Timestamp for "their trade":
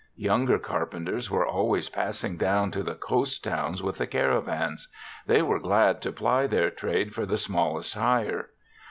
6.47-7.13